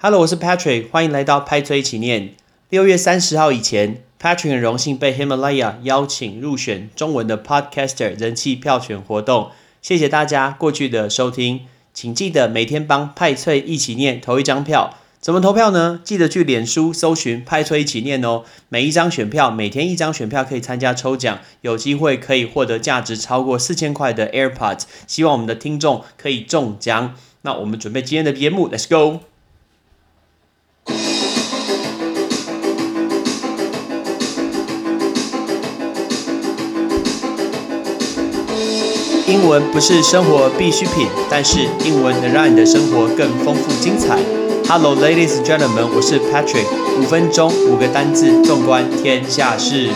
[0.00, 2.32] Hello，我是 Patrick，欢迎来到派崔一起念。
[2.70, 9.50] 六月三十号以前，Patrick 很荣幸被 Himalaya 邀请入选中文的 Podcaster 人气票选活动。
[9.82, 14.94] 谢谢大家过去的收听，请记得每天帮派翠一起念投一张票。
[15.20, 16.00] 怎么投票呢？
[16.04, 18.44] 记得去脸书搜寻派崔一起念哦。
[18.68, 24.82] 每一张选票，每天一张选票可以参加抽奖，有机会可以获得价值超过四千块的 AirPods。
[25.08, 27.16] 希望我们的听众可以中奖。
[27.42, 29.22] 那我们准备今天的节目，Let's go。
[39.28, 44.18] 英文不是生活必需品，但是英文能让你的生活更丰富精彩。
[44.66, 46.64] Hello, ladies and gentlemen，我是 Patrick。
[46.98, 49.90] 五分钟，五个单字，纵观天下事。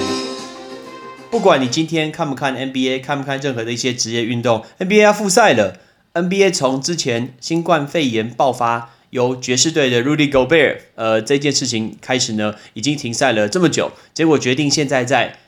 [1.30, 5.78] 不管你今天看不看 NBA，看不看任何的一些职业运动，NBA 要复赛了。
[6.12, 15.38] NBA 从之前新冠肺炎爆发，由爵士队的 Rudy Gobert，呃，这件事情开始呢，已经停赛了这么久，结果决定现在在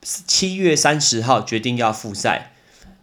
[0.00, 2.51] 七月三十号决定要复赛。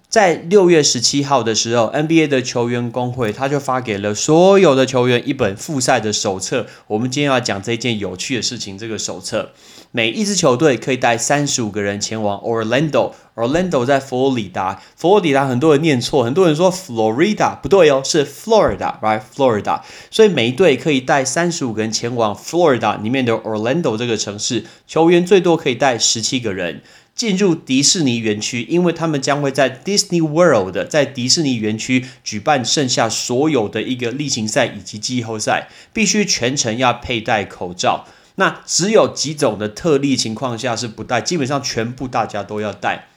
[0.09, 6.65] 在六月十七号的时候，NBA 的球员工会他就发给了所有的球员一本复赛的手册。
[6.87, 8.75] 我们今天要讲这件有趣的事情。
[8.75, 9.51] 这个手册，
[9.91, 13.11] 每一支球队可以带三十五个人前往 Orlando。
[13.35, 19.81] Orlando 在佛罗里达，佛罗里达很多人念错，很多人说 Florida 不对哦，是 Florida，right？Florida。
[20.09, 26.81] 所以每一队可以带三十五个人前往 Florida 里面的 Orlando 这个城市，球员最多可以带十七个人。
[27.19, 38.05] 进入迪士尼园区，因为他们将会在 Disney World 在迪士尼园区举办剩下所有的一个例行赛以及季后赛，必须全程要佩戴口罩。
[38.35, 43.09] 那只有几种的特例情况下是不戴，基本上全部大家都要戴。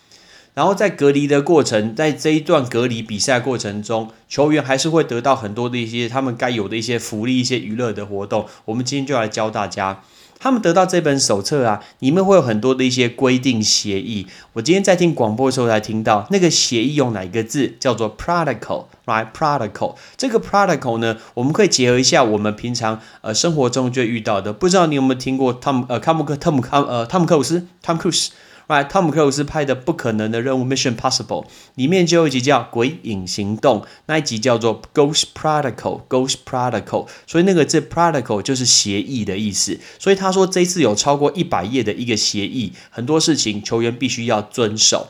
[0.55, 8.49] 然后在隔离的过程，在这一段隔离比赛过程中，球员还是会得到很多的一些他们该有的一些福利、一些娱乐的活动。
[8.65, 10.03] 我们今天就来教大家。
[10.43, 14.27] 他们得到这本手册啊，里面会有很多的一些规定协议。
[14.55, 24.53] 我今天在听广播的时候才听到，那个协议用哪一个字叫做 protocol，right？protocol 这个 protocol 呢，我们可以结合一下我们平常呃生活中就遇到的。
[24.53, 28.33] 不知道你有没有听过汤姆呃汤姆克汤姆康呃汤姆克鲁斯汤姆克鲁斯。
[28.69, 37.09] Right，汤姆克鲁斯拍的《不可能的任务》（Mission Possible） 里面就有一集叫《鬼影行动》，那一集叫做《Ghost Protocol》（Ghost Protocol）。
[37.27, 39.79] 所以那个字 “protocol” 就是协议的意思。
[39.99, 45.09] 所以他说这次有超过一百页的一个协议，很多事情球员必须要遵守。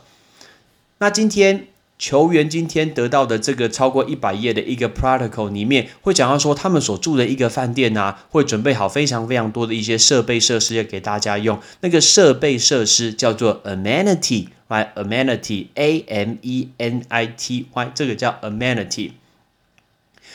[0.98, 1.68] 那今天。
[2.02, 11.60] 球员今天得到的这个超过一百页的一个 protocol 里面，会讲到说他们所住的一个饭店啊，会准备好非常非常多的一些设备设施要给大家用。
[11.82, 19.12] 那个设备设施叫做 amenity，right？amenity，a m e n i t y，这个叫 amenity。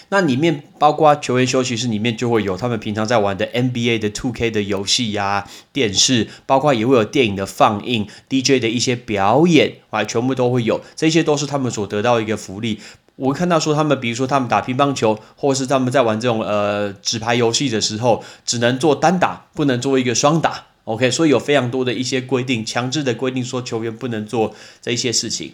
[0.10, 12.80] 那里面包括球员休息室里面就会有他们平常在玩的 NBA 的 Two K 的游戏呀，电视，包括也会有电影的放映，DJ 的一些表演啊，全部都会有，这些都是他们所得到一个福利。
[13.18, 20.68] 我看到说他们，比如说他们打乒乓球，或是他们在玩这种呃纸牌游戏的时候，只能做单打，不能做一个双打。
[20.84, 25.52] OK，所以有非常多的一些规定，强制的规定说球员不能做这些事情。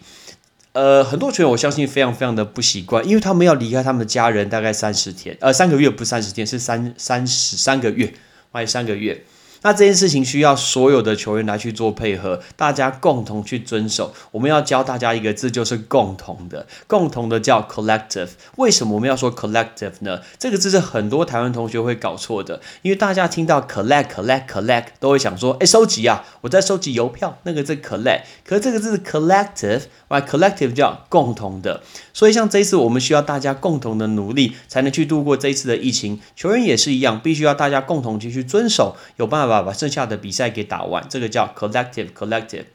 [0.74, 8.14] 呃，很多球员我相信非常非常的不习惯，因为他们要离开他们的家人大概三十天，呃，三个月不三十天，是三三十三个月，
[8.52, 9.24] 快三个月。
[9.64, 14.14] 那这件事情需要所有的球员来去做配合，大家共同去遵守。
[14.32, 18.30] 我们要教大家一个字，就是共同的，共同的叫 collective。
[18.58, 20.20] 为什么我们要说 collective 呢？
[20.38, 28.24] 这个字是很多台湾同学会搞错的，因为大家听到 collect collect collect 都会想说，哎，收集啊，我在收集邮票，那个字 collect。
[28.46, 31.82] 可是这个字 “collective”，“collective” 叫共同的。
[32.12, 36.20] 所以像这一次，我们需要大家共同的努力，才能去度过这一次的疫情。
[36.36, 39.53] 球员也是一样，必须要大家共同去去遵守，有办法。
[39.62, 42.66] 把剩下的比赛给打完，这个叫 collective collective。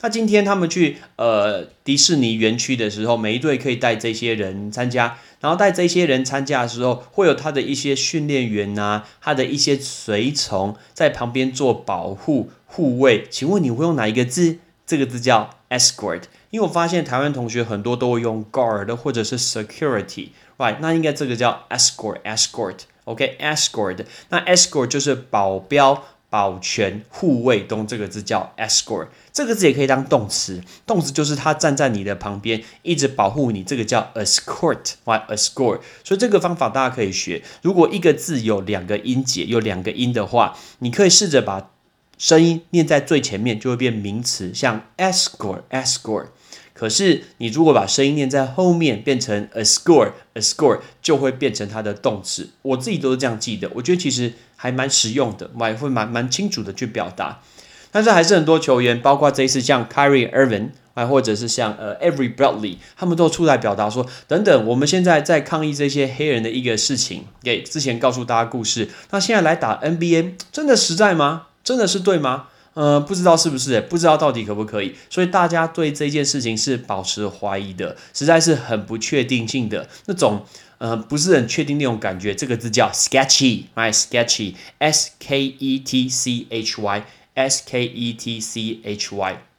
[0.00, 13.26] 那今天他们去呃迪士尼园区的时候，每一队可以带这些人参加，然后带这些人参加的时候，会有他的一些训练员呐，他的一些随从在旁边做保护护卫。
[13.30, 14.58] 请问你会用哪一个字？
[14.86, 16.24] 这个字叫 escort。
[16.50, 20.76] 因为我发现台湾同学很多都会用 guard 或者是 security，right？
[20.80, 22.80] 那应该这个叫 escort escort。
[23.04, 24.04] OK，escort。
[24.28, 26.04] 那 escort 就是保镖。
[26.34, 35.78] 保全、护卫，东这个字叫 escort，这个字也可以当动词，动词就是他站在你的旁边，一直保护你，这个叫 escort，哇，escort。
[36.02, 37.40] 所以这个方法大家可以学。
[37.62, 41.70] 如果一个字有两个音节，有两个音的话，你可以试着把
[42.18, 46.26] 声音念在最前面，就会变名词，像 escort，escort。
[46.74, 52.50] 可是你如果把声音念在后面，变成 a score，a score 就会变成它的动词。
[52.62, 57.40] 我自己都是这样记的，我觉得其实还蛮实用的，蛮会蛮蛮清楚的去表达。
[57.92, 71.46] 但是还是很多球员，包括这一次像 Kyrie Irving，啊，或者是像呃 Every Bradley，他们都出来表达说，等等，我们现在在抗议这些黑人的一个事情，给之前告诉大家故事，那现在来打 NBA，真的实在吗？
[71.62, 72.48] 真的是对吗？
[72.74, 80.44] 呃，不知道是不是，不知道到底可不可以，所以大家对这件事情是保持怀疑的，实在是很不确定性的那种，
[80.78, 82.34] 呃，不是很确定那种感觉。
[82.34, 89.53] 这个字叫 sketchy，my sketchy，s k e t c h y，s k e t c h y。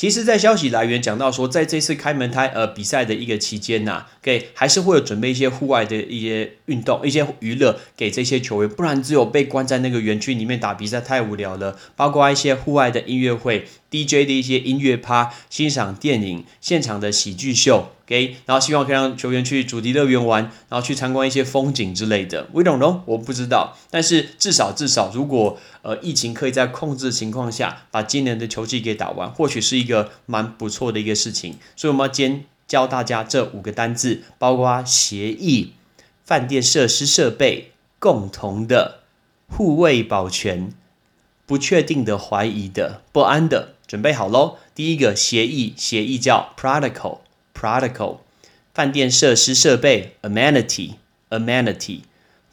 [0.00, 11.76] 其实，在消息来源讲到说，在这次开门胎呃比赛的一个期间呐，给还是会有准备一些户外的一些运动、一些娱乐给这些球员，不然只有被关在那个园区里面打比赛太无聊了。
[11.96, 13.66] 包括一些户外的音乐会。
[13.90, 22.48] DJ 的一些音乐趴，欣赏电影现场的喜剧秀，OK，然后希望可以让球员去主题乐园玩，然后去参观一些风景之类的。
[22.52, 31.56] We don't know，我不知道，但是至少至少，如果呃疫情可以在控制的情况下，把今年的球季给打完，或许是一个蛮不错的一个事情。
[31.74, 35.72] 所以我们要先教大家这五个单字，包括协议、
[36.24, 39.00] 饭店设施设备、共同的、
[39.48, 40.72] 护卫保全、
[41.44, 43.74] 不确定的、怀疑的、不安的。
[43.90, 44.58] 准备好喽！
[44.72, 48.18] 第一个协议，协议叫 protocol，protocol，
[48.72, 52.02] 饭店设施设备 amenity，amenity，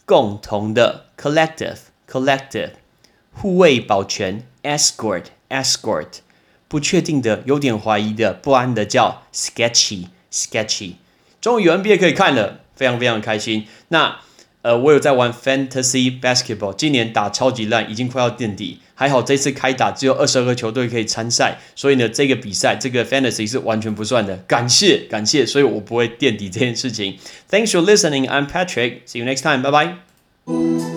[0.04, 2.72] 共同的 collective，collective，
[3.32, 6.08] 护卫保全 escort，escort，
[6.68, 10.94] 不确定的、有点怀疑的、不安的叫 sketchy，sketchy。
[11.40, 13.68] 终于有 NBA 可以看了，非常非常开心。
[13.90, 14.22] 那
[14.62, 18.80] 呃，我有在玩 fantasy basketball，今年打超级烂，已经快要垫底。
[18.96, 24.36] 还好这次开打只有二十二个球队可以参赛，所以呢，这个比赛这个 fantasy 是完全不算的。
[24.48, 27.18] 感谢感谢，所以我不会垫底这件事情。
[27.50, 28.28] Thanks for listening.
[28.28, 29.02] I'm Patrick.
[29.06, 29.62] See you next time.
[29.62, 29.72] Bye
[30.48, 30.97] bye.